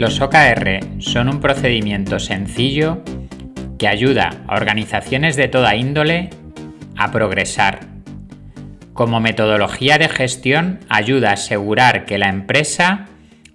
[0.00, 3.04] Los OKR son un procedimiento sencillo
[3.78, 6.30] que ayuda a organizaciones de toda índole
[6.96, 7.80] a progresar.
[8.94, 13.08] Como metodología de gestión ayuda a asegurar que la empresa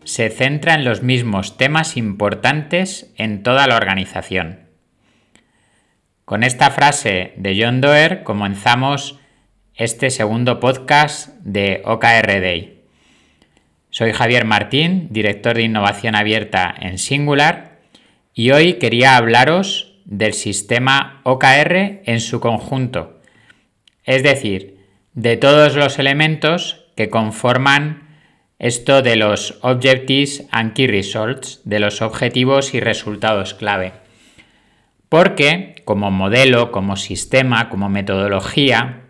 [0.03, 4.69] se centra en los mismos temas importantes en toda la organización.
[6.25, 9.19] Con esta frase de John Doerr comenzamos
[9.73, 12.74] este segundo podcast de OKR Day.
[13.97, 17.79] Soy Javier Martín, director de innovación abierta en Singular,
[18.33, 23.21] y hoy quería hablaros del sistema OKR en su conjunto,
[24.03, 24.79] es decir,
[25.13, 28.19] de todos los elementos que conforman
[28.59, 33.93] esto de los Objectives and Key Results, de los objetivos y resultados clave.
[35.07, 39.03] Porque como modelo, como sistema, como metodología,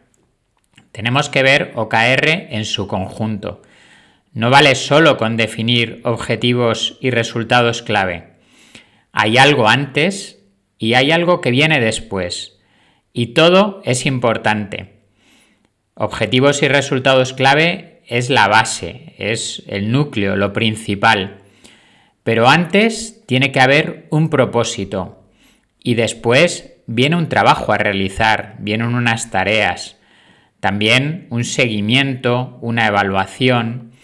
[0.92, 3.64] tenemos que ver OKR en su conjunto
[4.36, 8.34] no vale solo con definir objetivos y resultados clave.
[9.14, 10.44] Hay algo antes
[10.78, 12.60] y hay algo que viene después.
[13.14, 15.00] Y todo es importante.
[15.94, 21.38] Objetivos y resultados clave es la base, es el núcleo, lo principal.
[22.24, 25.24] Pero antes tiene que haber un propósito.
[25.82, 29.98] Y después viene un trabajo a realizar, vienen unas tareas.
[30.60, 33.95] También un seguimiento, una evaluación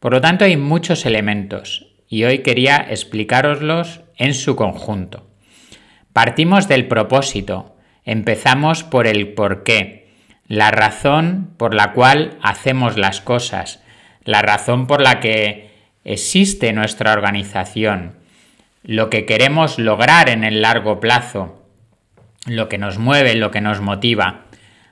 [0.00, 5.30] por lo tanto, hay muchos elementos y hoy quería explicaroslos en su conjunto.
[6.12, 10.08] Partimos del propósito, empezamos por el por qué,
[10.48, 13.82] la razón por la cual hacemos las cosas,
[14.24, 15.70] la razón por la que
[16.04, 18.16] existe nuestra organización,
[18.82, 21.62] lo que queremos lograr en el largo plazo,
[22.46, 24.46] lo que nos mueve, lo que nos motiva.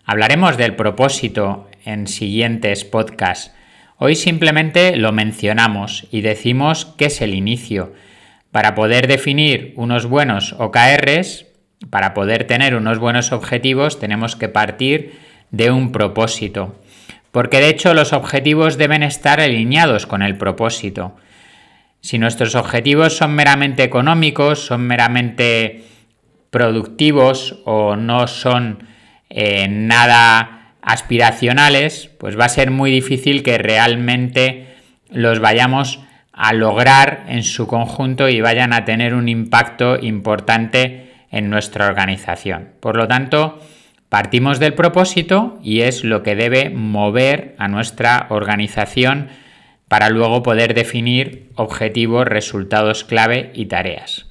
[0.04, 3.52] Hablaremos del propósito en siguientes podcasts,
[4.00, 7.92] Hoy simplemente lo mencionamos y decimos que es el inicio.
[8.52, 11.46] Para poder definir unos buenos OKRs,
[11.90, 15.18] para poder tener unos buenos objetivos, tenemos que partir
[15.50, 16.80] de un propósito.
[17.32, 21.16] Porque de hecho los objetivos deben estar alineados con el propósito.
[22.00, 25.82] Si nuestros objetivos son meramente económicos, son meramente
[26.50, 28.86] productivos o no son
[29.28, 34.66] eh, nada aspiracionales, pues va a ser muy difícil que realmente
[35.10, 36.00] los vayamos
[36.32, 42.70] a lograr en su conjunto y vayan a tener un impacto importante en nuestra organización.
[42.80, 43.60] Por lo tanto,
[44.08, 49.28] partimos del propósito y es lo que debe mover a nuestra organización
[49.88, 54.26] para luego poder definir objetivos, resultados clave y tareas.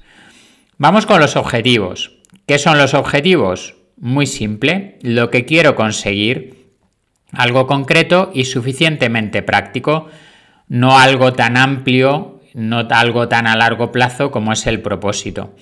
[0.78, 2.12] Vamos con los objetivos.
[2.46, 3.74] ¿Qué son los objetivos?
[4.00, 6.68] Muy simple, lo que quiero conseguir,
[7.32, 10.08] algo concreto y suficientemente práctico,
[10.68, 15.54] no algo tan amplio, no algo tan a largo plazo como es el propósito.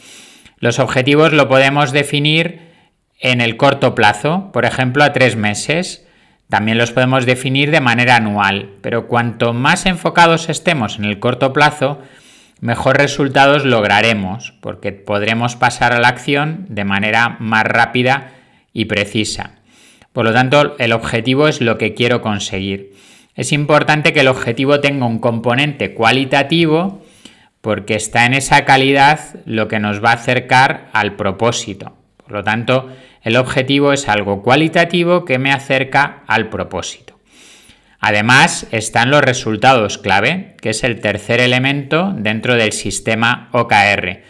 [0.58, 2.60] Los objetivos lo podemos definir
[3.20, 6.06] en el corto plazo, por ejemplo a tres meses.
[6.48, 11.52] También los podemos definir de manera anual, pero cuanto más enfocados estemos en el corto
[11.52, 12.00] plazo,
[12.60, 18.32] mejor resultados lograremos, porque podremos pasar a la acción de manera más rápida
[18.72, 19.52] y precisa.
[20.12, 22.94] Por lo tanto, el objetivo es lo que quiero conseguir.
[23.34, 27.02] Es importante que el objetivo tenga un componente cualitativo
[27.60, 31.96] porque está en esa calidad lo que nos va a acercar al propósito.
[32.16, 32.88] Por lo tanto,
[33.22, 37.15] el objetivo es algo cualitativo que me acerca al propósito.
[38.00, 44.22] Además, están los resultados clave, que es el tercer elemento dentro del sistema OKR.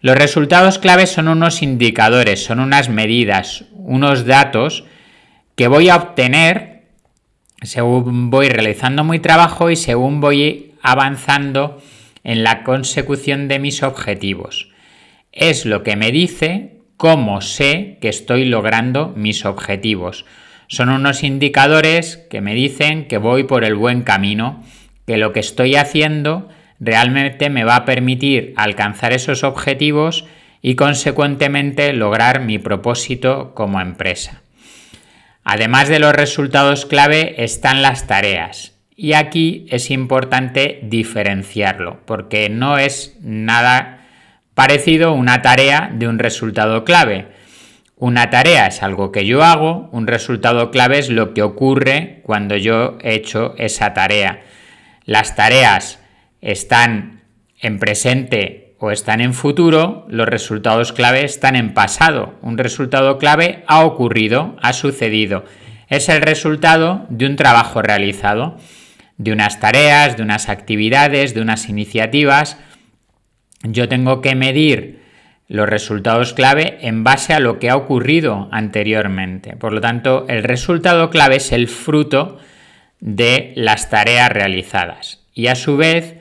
[0.00, 4.84] Los resultados clave son unos indicadores, son unas medidas, unos datos
[5.56, 6.76] que voy a obtener
[7.62, 11.82] según voy realizando mi trabajo y según voy avanzando
[12.24, 14.70] en la consecución de mis objetivos.
[15.32, 20.24] Es lo que me dice cómo sé que estoy logrando mis objetivos.
[20.68, 24.64] Son unos indicadores que me dicen que voy por el buen camino,
[25.06, 26.48] que lo que estoy haciendo
[26.80, 30.26] realmente me va a permitir alcanzar esos objetivos
[30.62, 34.42] y consecuentemente lograr mi propósito como empresa.
[35.44, 38.72] Además de los resultados clave están las tareas.
[38.96, 44.00] Y aquí es importante diferenciarlo, porque no es nada
[44.54, 47.28] parecido una tarea de un resultado clave.
[47.98, 52.54] Una tarea es algo que yo hago, un resultado clave es lo que ocurre cuando
[52.54, 54.42] yo he hecho esa tarea.
[55.06, 55.98] Las tareas
[56.42, 57.22] están
[57.58, 62.34] en presente o están en futuro, los resultados clave están en pasado.
[62.42, 65.46] Un resultado clave ha ocurrido, ha sucedido.
[65.88, 68.58] Es el resultado de un trabajo realizado,
[69.16, 72.58] de unas tareas, de unas actividades, de unas iniciativas.
[73.62, 75.05] yo tengo que medir
[75.48, 79.56] los resultados clave en base a lo que ha ocurrido anteriormente.
[79.56, 82.38] Por lo tanto, el resultado clave es el fruto
[83.00, 86.16] de las tareas realizadas y a su vez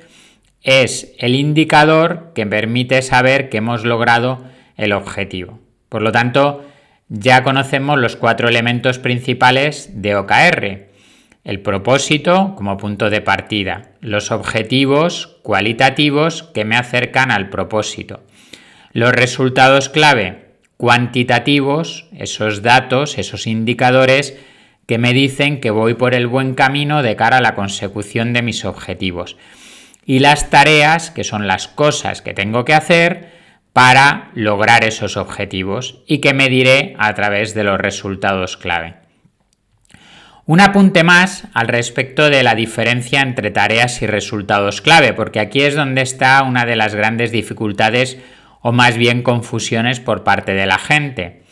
[0.61, 4.43] es el indicador que permite saber que hemos logrado
[4.77, 5.59] el objetivo.
[5.89, 6.65] Por lo tanto,
[7.07, 10.89] ya conocemos los cuatro elementos principales de OKR.
[11.43, 18.23] El propósito como punto de partida, los objetivos cualitativos que me acercan al propósito,
[18.95, 20.45] los resultados clave
[20.77, 24.37] cuantitativos, esos datos, esos indicadores
[24.87, 28.41] que me dicen que voy por el buen camino de cara a la consecución de
[28.41, 29.35] mis objetivos.
[30.05, 33.31] Y las tareas, que son las cosas que tengo que hacer
[33.73, 38.95] para lograr esos objetivos y que mediré a través de los resultados clave.
[40.45, 45.63] Un apunte más al respecto de la diferencia entre tareas y resultados clave, porque aquí
[45.63, 48.19] es donde está una de las grandes dificultades
[48.67, 51.43] o más bien confusiones por parte de la gente.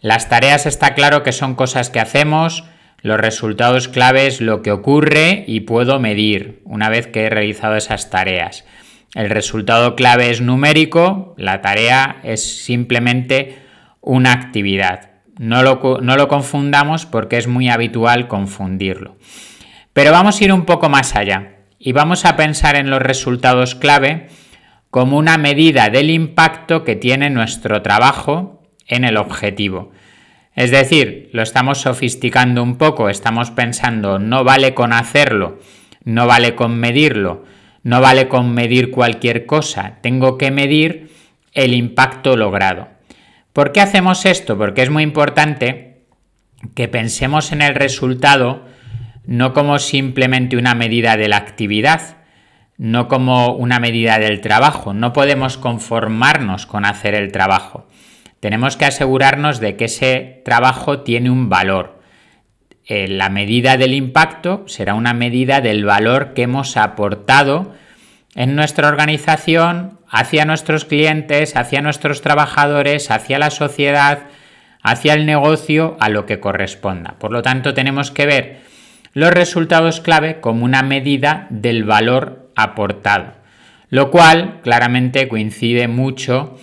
[0.00, 2.64] Las tareas está claro que son cosas que hacemos,
[3.02, 7.76] los resultados clave es lo que ocurre y puedo medir una vez que he realizado
[7.76, 8.64] esas tareas.
[9.14, 13.58] El resultado clave es numérico, la tarea es simplemente
[14.00, 15.10] una actividad.
[15.36, 19.18] No lo, confundamos porque es muy habitual confundirlo.
[19.92, 23.74] Pero vamos a ir un poco más allá y vamos a pensar en los resultados
[23.74, 24.28] clave
[24.92, 29.90] como una medida del impacto que tiene nuestro trabajo en el objetivo.
[30.54, 35.58] Es decir, lo estamos sofisticando un poco, estamos pensando no vale con hacerlo,
[36.04, 37.46] no vale con medirlo,
[37.82, 41.10] no vale con medir cualquier cosa, tengo que medir
[41.52, 42.88] el impacto logrado.
[43.54, 44.58] ¿Por qué hacemos esto?
[44.58, 46.02] Porque es muy importante
[46.74, 48.66] que pensemos en el resultado
[49.24, 52.21] no como simplemente una medida de la actividad,
[52.78, 54.94] no como una medida del trabajo.
[54.94, 57.86] No podemos conformarnos con hacer el trabajo.
[58.40, 62.00] Tenemos que asegurarnos de que ese trabajo tiene un valor.
[62.84, 67.72] Eh, la medida del impacto será una medida del valor que hemos aportado
[68.34, 74.24] en nuestra organización, hacia nuestros clientes, hacia nuestros trabajadores, hacia la sociedad,
[74.82, 77.14] hacia el negocio, a lo que corresponda.
[77.18, 78.60] Por lo tanto, tenemos que ver
[79.14, 83.34] los resultados clave como una medida del valor aportado,
[83.88, 86.58] lo cual claramente coincide mucho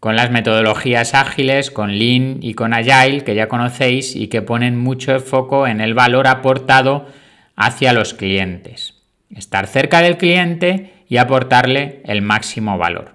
[0.00, 4.76] con las metodologías ágiles, con Lean y con Agile, que ya conocéis y que ponen
[4.76, 7.06] mucho foco en el valor aportado
[7.54, 8.94] hacia los clientes.
[9.30, 13.14] Estar cerca del cliente y aportarle el máximo valor.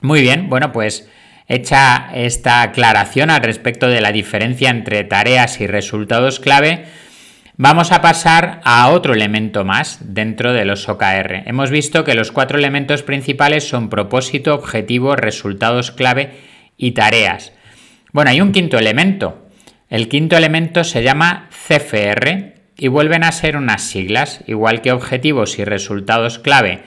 [0.00, 1.08] Muy bien, bueno, pues
[1.46, 6.86] hecha esta aclaración al respecto de la diferencia entre tareas y resultados clave,
[7.56, 11.42] vamos a pasar a otro elemento más dentro de los OKR.
[11.46, 16.30] Hemos visto que los cuatro elementos principales son propósito, objetivo, resultados clave
[16.76, 17.52] y tareas.
[18.12, 19.48] Bueno, hay un quinto elemento.
[19.88, 25.58] El quinto elemento se llama CFR y vuelven a ser unas siglas, igual que objetivos
[25.58, 26.82] y resultados clave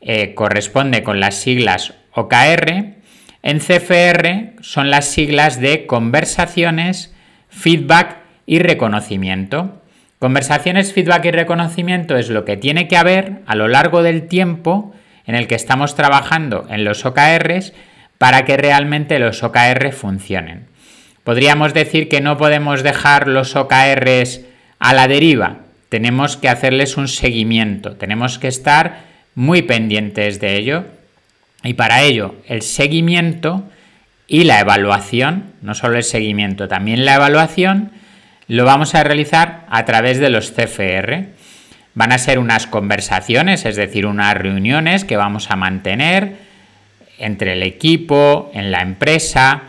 [0.00, 3.02] eh, corresponde con las siglas OKR,
[3.42, 7.12] en CFR son las siglas de conversaciones,
[7.48, 9.81] feedback y reconocimiento.
[10.22, 14.94] Conversaciones, feedback y reconocimiento es lo que tiene que haber a lo largo del tiempo
[15.26, 17.72] en el que estamos trabajando en los OKRs
[18.18, 20.68] para que realmente los OKR funcionen.
[21.24, 24.42] Podríamos decir que no podemos dejar los OKRs
[24.78, 25.56] a la deriva,
[25.88, 29.00] tenemos que hacerles un seguimiento, tenemos que estar
[29.34, 30.84] muy pendientes de ello.
[31.64, 33.64] Y para ello, el seguimiento
[34.28, 37.90] y la evaluación, no solo el seguimiento, también la evaluación,
[38.48, 41.26] lo vamos a realizar a través de los CFR.
[41.94, 46.36] Van a ser unas conversaciones, es decir, unas reuniones que vamos a mantener
[47.18, 49.62] entre el equipo, en la empresa,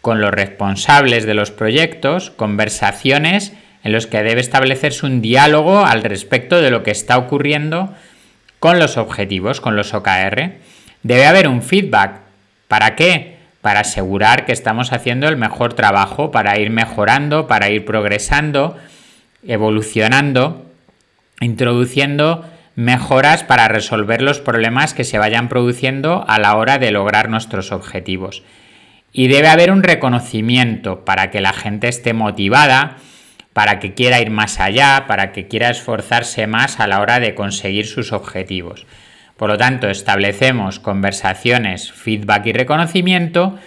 [0.00, 6.02] con los responsables de los proyectos, conversaciones en los que debe establecerse un diálogo al
[6.02, 7.94] respecto de lo que está ocurriendo
[8.58, 10.58] con los objetivos, con los OKR.
[11.02, 12.20] Debe haber un feedback.
[12.68, 13.39] ¿Para qué?
[13.60, 18.76] Para asegurar que estamos haciendo el mejor trabajo, para ir mejorando, para ir progresando,
[19.46, 20.66] evolucionando,
[21.40, 22.44] introduciendo
[22.76, 27.72] mejoras para resolver los problemas que se vayan produciendo a la hora de lograr nuestros
[27.72, 28.42] objetivos.
[29.12, 32.96] Y debe haber un reconocimiento para que la gente esté motivada,
[33.52, 37.34] para que quiera ir más allá, para que quiera esforzarse más a la hora de
[37.34, 38.86] conseguir sus objetivos.
[39.40, 43.58] Por lo tanto, establecemos conversaciones, feedback y reconocimiento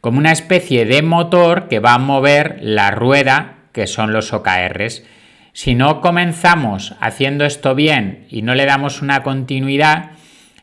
[0.00, 5.04] como una especie de motor que va a mover la rueda que son los OKRs.
[5.52, 10.12] Si no comenzamos haciendo esto bien y no le damos una continuidad,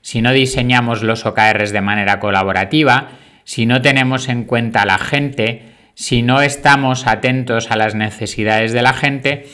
[0.02, 3.10] si no diseñamos los OKRs de manera colaborativa,
[3.44, 8.74] si no tenemos en cuenta a la gente, si no estamos atentos a las necesidades
[8.74, 9.46] de la gente,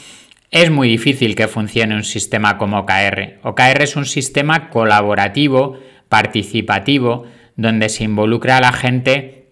[0.54, 3.40] es muy difícil que funcione un sistema como OKR.
[3.42, 5.80] OKR es un sistema colaborativo,
[6.10, 9.48] participativo, donde se involucra a la gente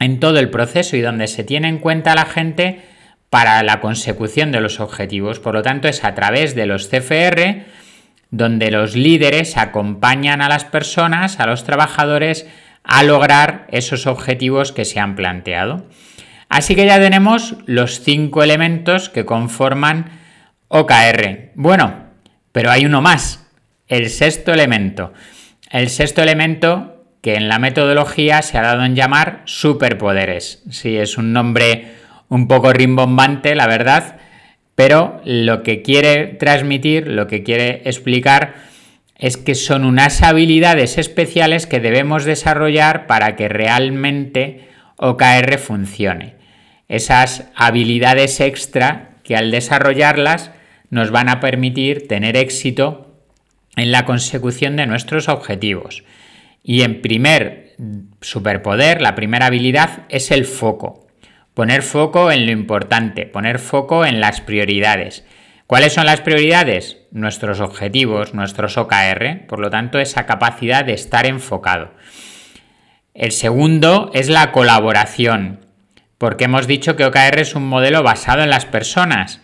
[0.00, 2.80] en todo el proceso y donde se tiene en cuenta a la gente
[3.28, 5.38] para la consecución de los objetivos.
[5.38, 7.66] Por lo tanto, es a través de los CFR
[8.30, 12.46] donde los líderes acompañan a las personas, a los trabajadores,
[12.84, 15.84] a lograr esos objetivos que se han planteado.
[16.48, 20.17] Así que ya tenemos los cinco elementos que conforman
[20.68, 21.52] OKR.
[21.54, 22.06] Bueno,
[22.52, 23.46] pero hay uno más,
[23.86, 25.12] el sexto elemento.
[25.70, 30.62] El sexto elemento que en la metodología se ha dado en llamar superpoderes.
[30.70, 31.92] Sí, es un nombre
[32.28, 34.16] un poco rimbombante, la verdad,
[34.74, 38.54] pero lo que quiere transmitir, lo que quiere explicar
[39.16, 46.38] es que son unas habilidades especiales que debemos desarrollar para que realmente OKR funcione
[46.88, 50.50] esas habilidades extra que al desarrollarlas
[50.90, 53.14] nos van a permitir tener éxito
[53.76, 56.04] en la consecución de nuestros objetivos.
[56.62, 57.74] Y en primer
[58.20, 61.06] superpoder, la primera habilidad es el foco.
[61.54, 65.24] Poner foco en lo importante, poner foco en las prioridades.
[65.66, 66.98] ¿Cuáles son las prioridades?
[67.10, 71.92] Nuestros objetivos, nuestros OKR, por lo tanto esa capacidad de estar enfocado.
[73.14, 75.68] El segundo es la colaboración
[76.18, 79.40] porque hemos dicho que OKR es un modelo basado en las personas.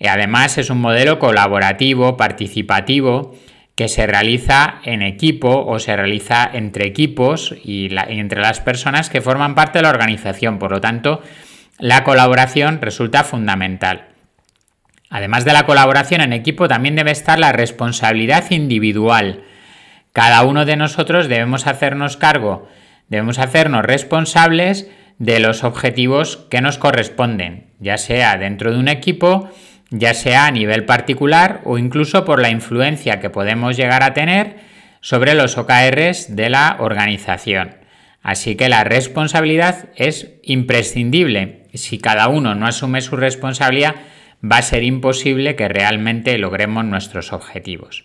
[0.00, 3.34] Además es un modelo colaborativo, participativo,
[3.76, 9.20] que se realiza en equipo o se realiza entre equipos y, entre las personas que
[9.20, 10.58] forman parte de la organización.
[10.58, 11.22] Por lo tanto,
[11.78, 14.06] la colaboración resulta fundamental.
[15.10, 19.44] Además de la colaboración en equipo, también debe estar la responsabilidad individual.
[20.12, 22.68] Cada uno de nosotros debemos hacernos cargo,
[23.08, 29.50] debemos hacernos responsables de los objetivos que nos corresponden, ya sea dentro de un equipo,
[29.90, 34.56] ya sea a nivel particular o incluso por la influencia que podemos llegar a tener
[35.00, 37.76] sobre los OKRs de la organización.
[38.22, 41.62] Así que la responsabilidad es imprescindible.
[41.74, 43.94] Si cada uno no asume su responsabilidad,
[44.42, 48.04] va a ser imposible que realmente logremos nuestros objetivos.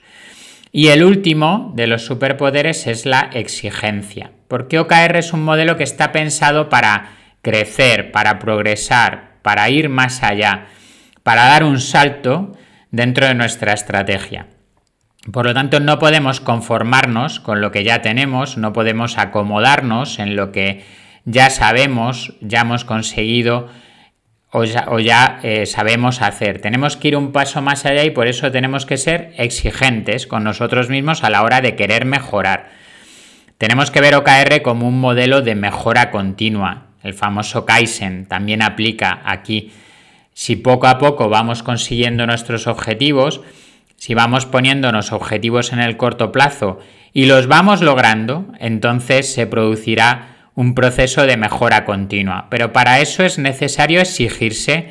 [0.72, 5.84] Y el último de los superpoderes es la exigencia, porque OKR es un modelo que
[5.84, 10.68] está pensado para crecer, para progresar, para ir más allá,
[11.24, 12.54] para dar un salto
[12.92, 14.48] dentro de nuestra estrategia.
[15.32, 20.36] Por lo tanto, no podemos conformarnos con lo que ya tenemos, no podemos acomodarnos en
[20.36, 20.84] lo que
[21.26, 23.70] ya sabemos, ya hemos conseguido
[24.54, 26.60] o ya, eh, sabemos hacer.
[26.60, 30.44] Tenemos que ir un paso más allá y por eso tenemos que ser exigentes con
[30.44, 32.70] nosotros mismos a la hora de querer mejorar.
[33.58, 36.88] Tenemos que ver OKR como un modelo de mejora continua.
[37.02, 39.72] El famoso Kaizen también aplica aquí.
[40.34, 43.42] Si poco a poco vamos consiguiendo nuestros objetivos,
[43.98, 46.80] si vamos poniéndonos objetivos en el corto plazo
[47.14, 52.48] y los vamos logrando, entonces se producirá un proceso de mejora continua.
[52.50, 54.90] Pero para eso es necesario exigirse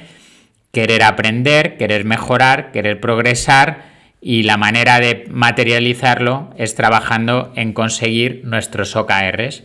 [0.72, 8.42] querer aprender, querer mejorar, querer progresar y la manera de materializarlo es trabajando en conseguir
[8.44, 9.64] nuestros OKRs.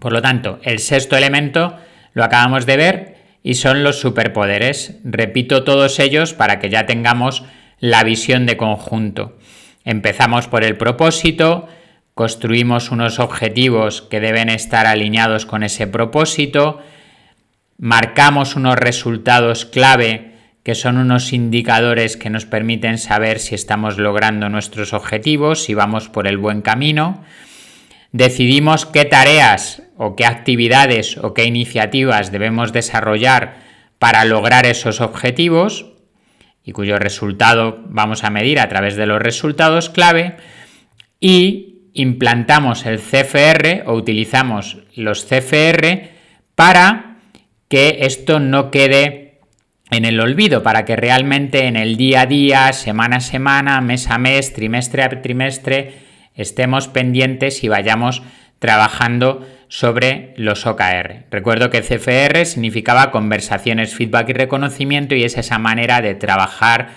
[0.00, 1.76] Por lo tanto, el sexto elemento
[2.14, 3.13] lo acabamos de ver
[3.44, 4.96] y son los superpoderes.
[5.04, 7.44] Repito todos ellos para que ya tengamos
[7.78, 9.38] la visión de conjunto.
[9.84, 11.68] Empezamos por el propósito,
[12.14, 16.80] construimos unos objetivos que deben estar alineados con ese propósito,
[17.76, 20.32] marcamos unos resultados clave
[20.62, 26.08] que son unos indicadores que nos permiten saber si estamos logrando nuestros objetivos, si vamos
[26.08, 27.22] por el buen camino,
[28.12, 33.56] decidimos qué tareas o qué actividades o qué iniciativas debemos desarrollar
[33.98, 35.92] para lograr esos objetivos
[36.64, 40.36] y cuyo resultado vamos a medir a través de los resultados clave
[41.20, 46.10] y implantamos el CFR o utilizamos los CFR
[46.54, 47.18] para
[47.68, 49.24] que esto no quede
[49.90, 54.10] en el olvido, para que realmente en el día a día, semana a semana, mes
[54.10, 55.94] a mes, trimestre a trimestre,
[56.34, 58.22] estemos pendientes y vayamos
[58.58, 61.24] trabajando sobre los OKR.
[61.32, 66.90] Recuerdo que CFR significaba conversaciones, feedback y reconocimiento y es esa manera de trabajar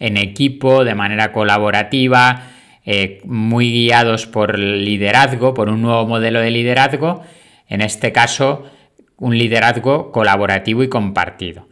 [0.00, 2.48] en equipo, de manera colaborativa,
[2.84, 7.22] eh, muy guiados por liderazgo, por un nuevo modelo de liderazgo,
[7.68, 8.64] en este caso
[9.18, 11.68] un liderazgo colaborativo y compartido.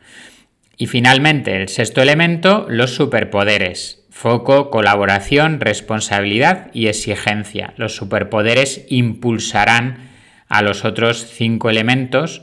[0.76, 4.04] Y finalmente, el sexto elemento, los superpoderes.
[4.08, 7.74] Foco, colaboración, responsabilidad y exigencia.
[7.76, 10.13] Los superpoderes impulsarán
[10.48, 12.42] a los otros cinco elementos.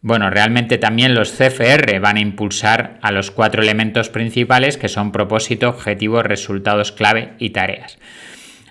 [0.00, 5.12] Bueno, realmente también los CFR van a impulsar a los cuatro elementos principales que son
[5.12, 7.98] propósito, objetivo, resultados clave y tareas.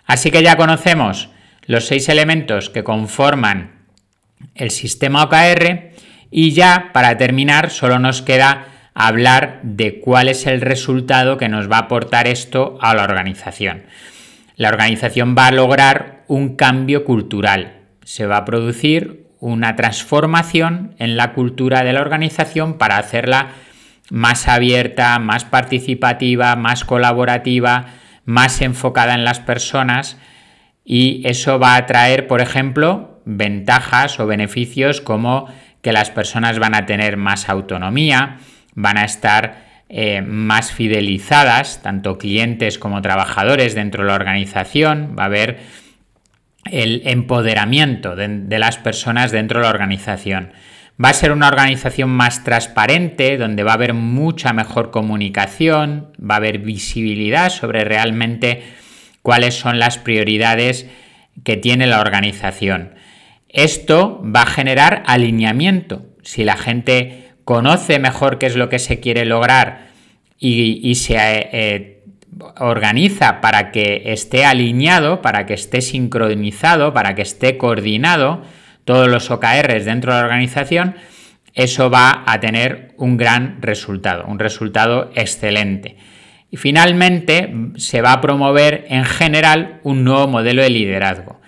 [0.06, 1.30] Así que ya conocemos
[1.66, 3.72] los seis elementos que conforman
[4.56, 5.92] el sistema OKR
[6.32, 11.70] y ya para terminar solo nos queda hablar de cuál es el resultado que nos
[11.70, 13.84] va a aportar esto a la organización.
[14.56, 17.77] La organización va a lograr un cambio cultural,
[18.08, 23.50] se va a producir una transformación en la cultura de la organización para hacerla
[24.10, 27.88] más abierta, más participativa, más colaborativa,
[28.24, 30.18] más enfocada en las personas.
[30.86, 35.50] Y eso va a traer, por ejemplo, ventajas o beneficios como
[35.82, 38.38] que las personas van a tener más autonomía,
[38.74, 45.24] van a estar eh, más fidelizadas, tanto clientes como trabajadores dentro de la organización, va
[45.24, 45.60] a haber
[46.72, 50.52] el empoderamiento de, las personas dentro de la organización.
[51.04, 56.36] Va a ser una organización más transparente, donde va a haber mucha mejor comunicación, va
[56.36, 58.64] a haber visibilidad sobre realmente
[59.22, 60.88] cuáles son las prioridades
[61.44, 62.96] que tiene la organización.
[63.50, 66.06] Esto va a generar alineamiento.
[66.24, 69.88] Si la gente conoce mejor qué es lo que se quiere lograr
[70.40, 71.97] y, se eh,
[72.60, 78.42] organiza para que esté alineado, para que esté sincronizado, para que esté coordinado
[78.86, 80.96] todos los OKRs dentro de la organización,
[81.54, 85.98] eso va a tener un gran resultado, un resultado excelente.
[86.50, 91.42] Y finalmente se va a promover en general un nuevo modelo de liderazgo.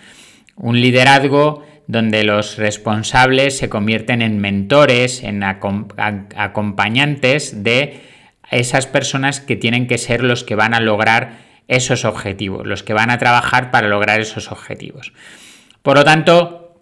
[0.55, 8.01] Un liderazgo donde los responsables se convierten en mentores, en acompañantes de
[8.51, 12.93] esas personas que tienen que ser los que van a lograr esos objetivos, los que
[12.93, 15.13] van a trabajar para lograr esos objetivos.
[15.81, 16.81] Por lo tanto,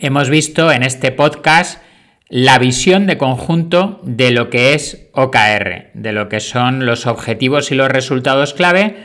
[0.00, 1.82] hemos visto en este podcast
[2.28, 7.70] la visión de conjunto de lo que es OKR, de lo que son los objetivos
[7.70, 8.96] y los resultados clave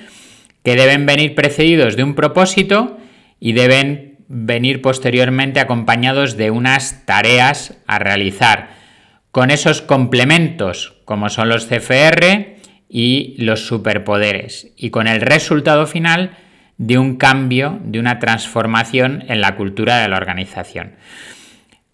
[0.63, 2.97] que deben venir precedidos de un propósito
[3.39, 8.69] y deben venir posteriormente acompañados de unas tareas a realizar,
[9.31, 12.57] con esos complementos como son los CFR
[12.89, 16.37] y los superpoderes, y con el resultado final
[16.77, 20.95] de un cambio, de una transformación en la cultura de la organización.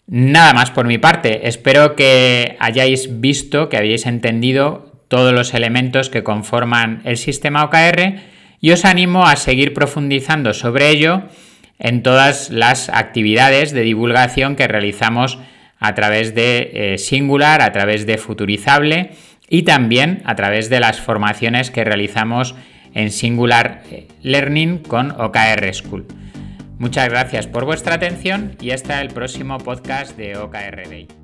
[0.06, 6.10] Nada más por mi parte, espero que hayáis visto, que hayáis entendido todos los elementos
[6.10, 8.20] que conforman el sistema OKR
[8.60, 11.24] y os animo a seguir profundizando sobre ello
[11.78, 15.38] en todas las actividades de divulgación que realizamos
[15.78, 19.10] a través de eh, Singular, a través de Futurizable
[19.48, 22.54] y también a través de las formaciones que realizamos
[22.94, 23.82] en Singular
[24.22, 26.06] Learning con OKR School.
[26.78, 31.17] Muchas gracias por vuestra atención y hasta el próximo podcast de OKR Day.